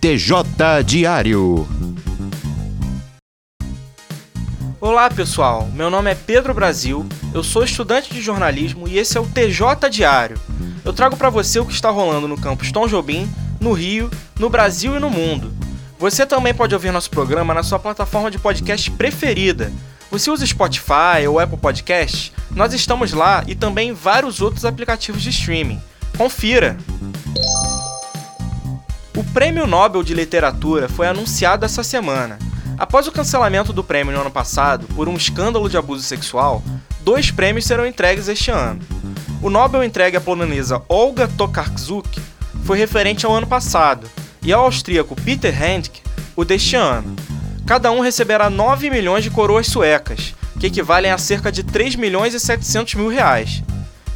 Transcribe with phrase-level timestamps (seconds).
[0.00, 1.66] TJ Diário.
[4.78, 9.20] Olá pessoal, meu nome é Pedro Brasil, eu sou estudante de jornalismo e esse é
[9.20, 10.38] o TJ Diário.
[10.84, 13.28] Eu trago para você o que está rolando no campus Tom Jobim,
[13.58, 15.52] no Rio, no Brasil e no mundo.
[15.98, 19.72] Você também pode ouvir nosso programa na sua plataforma de podcast preferida.
[20.10, 22.32] Você usa Spotify ou Apple Podcasts?
[22.50, 25.80] Nós estamos lá e também em vários outros aplicativos de streaming.
[26.16, 26.76] Confira!
[29.16, 32.38] O Prêmio Nobel de Literatura foi anunciado essa semana.
[32.76, 36.62] Após o cancelamento do prêmio no ano passado por um escândalo de abuso sexual,
[37.00, 38.80] dois prêmios serão entregues este ano.
[39.40, 42.20] O Nobel entregue à polonesa Olga Tokarczuk
[42.62, 44.06] foi referente ao ano passado,
[44.42, 46.02] e ao austríaco Peter Handke
[46.36, 47.16] o deste ano.
[47.64, 52.34] Cada um receberá 9 milhões de coroas suecas, que equivalem a cerca de 3 milhões
[52.34, 53.62] e 700 mil reais.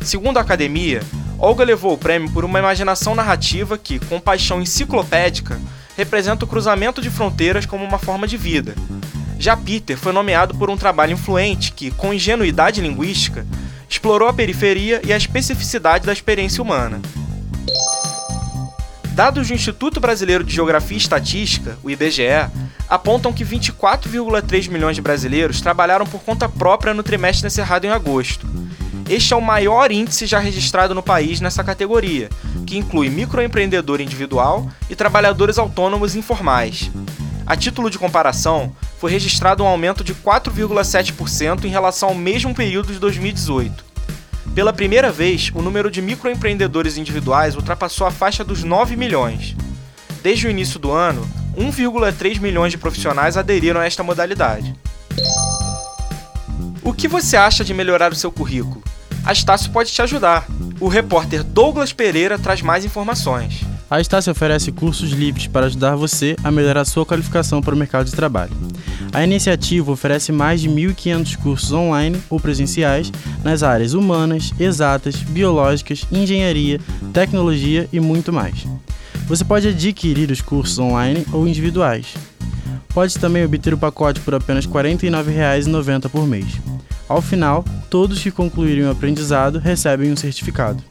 [0.00, 1.02] Segundo a academia,
[1.38, 5.60] Olga levou o prêmio por uma imaginação narrativa que, com paixão enciclopédica,
[5.96, 8.74] representa o cruzamento de fronteiras como uma forma de vida.
[9.38, 13.46] Já Peter foi nomeado por um trabalho influente que, com ingenuidade linguística,
[13.88, 17.00] explorou a periferia e a especificidade da experiência humana.
[19.12, 22.50] Dados do Instituto Brasileiro de Geografia e Estatística, o IBGE,
[22.88, 28.46] apontam que 24,3 milhões de brasileiros trabalharam por conta própria no trimestre encerrado em agosto.
[29.08, 32.28] Este é o maior índice já registrado no país nessa categoria,
[32.66, 36.90] que inclui microempreendedor individual e trabalhadores autônomos informais.
[37.46, 42.92] A título de comparação, foi registrado um aumento de 4,7% em relação ao mesmo período
[42.92, 43.82] de 2018.
[44.54, 49.56] Pela primeira vez, o número de microempreendedores individuais ultrapassou a faixa dos 9 milhões.
[50.22, 54.74] Desde o início do ano, 1,3 milhões de profissionais aderiram a esta modalidade.
[56.82, 58.82] O que você acha de melhorar o seu currículo?
[59.24, 60.46] A Estácio pode te ajudar.
[60.80, 63.60] O repórter Douglas Pereira traz mais informações.
[63.90, 68.06] A Estácio oferece cursos livres para ajudar você a melhorar sua qualificação para o mercado
[68.06, 68.52] de trabalho.
[69.12, 73.10] A iniciativa oferece mais de 1.500 cursos online ou presenciais
[73.42, 76.78] nas áreas humanas, exatas, biológicas, engenharia,
[77.12, 78.66] tecnologia e muito mais.
[79.26, 82.14] Você pode adquirir os cursos online ou individuais.
[82.94, 86.46] Pode também obter o pacote por apenas R$ 49,90 por mês.
[87.08, 90.82] Ao final, todos que concluírem o aprendizado recebem um certificado.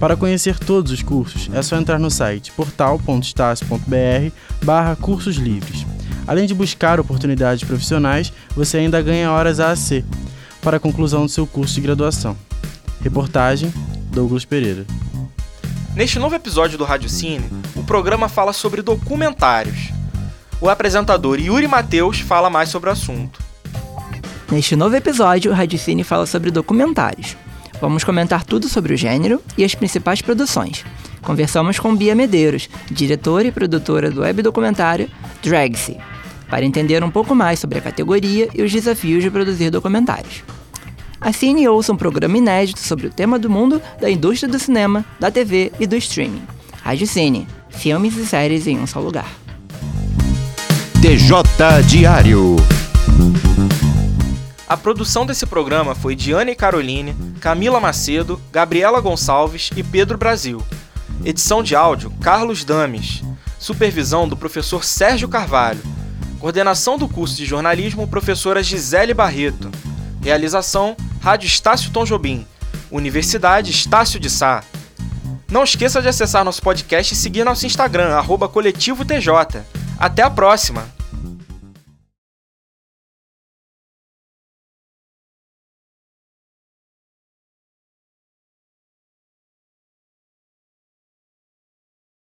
[0.00, 5.86] Para conhecer todos os cursos, é só entrar no site portal.stas.br barra cursos livres.
[6.26, 10.04] Além de buscar oportunidades profissionais, você ainda ganha horas AAC
[10.62, 12.36] para a conclusão do seu curso de graduação.
[13.02, 13.72] Reportagem
[14.10, 14.86] Douglas Pereira.
[15.94, 17.44] Neste novo episódio do Rádio Cine,
[17.76, 19.90] o programa fala sobre documentários.
[20.60, 23.41] O apresentador Yuri Mateus fala mais sobre o assunto.
[24.52, 27.38] Neste novo episódio, o Radicine fala sobre documentários.
[27.80, 30.84] Vamos comentar tudo sobre o gênero e as principais produções.
[31.22, 35.08] Conversamos com Bia Medeiros, diretora e produtora do web documentário
[35.42, 35.96] Dragse,
[36.50, 40.44] para entender um pouco mais sobre a categoria e os desafios de produzir documentários.
[41.18, 45.02] Assine e ouça um programa inédito sobre o tema do mundo da indústria do cinema,
[45.18, 46.42] da TV e do streaming.
[46.82, 49.32] Rádio Cine, filmes e séries em um só lugar.
[51.00, 52.56] TJ Diário.
[54.68, 60.62] A produção desse programa foi de Anne Caroline, Camila Macedo, Gabriela Gonçalves e Pedro Brasil.
[61.24, 63.22] Edição de áudio: Carlos Dames.
[63.58, 65.82] Supervisão do professor Sérgio Carvalho.
[66.38, 69.70] Coordenação do curso de jornalismo: professora Gisele Barreto.
[70.22, 72.46] Realização: Rádio Estácio Tom Jobim.
[72.90, 74.62] Universidade Estácio de Sá.
[75.50, 79.62] Não esqueça de acessar nosso podcast e seguir nosso Instagram, arroba coletivo TJ.
[79.98, 81.01] Até a próxima!